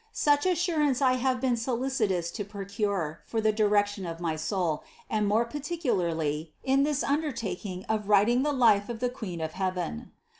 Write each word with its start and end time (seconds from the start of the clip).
Such 0.13 0.47
assurance 0.47 0.99
I 0.99 1.13
have 1.17 1.39
been 1.39 1.55
solicitous 1.55 2.31
to 2.31 2.43
pro 2.43 2.61
12 2.61 2.61
INTRODUCTION 2.63 2.75
cure 2.77 3.21
for 3.27 3.39
the 3.39 3.51
direction 3.51 4.07
of 4.07 4.19
my 4.19 4.35
soul, 4.35 4.83
and 5.11 5.27
more 5.27 5.45
particularly 5.45 6.55
in 6.63 6.81
this 6.81 7.03
undertaking 7.03 7.85
of 7.87 8.09
writing 8.09 8.41
the 8.41 8.51
life 8.51 8.89
of 8.89 8.99
the 8.99 9.09
Queen 9.11 9.39
of 9.41 9.51
heaven. 9.51 10.11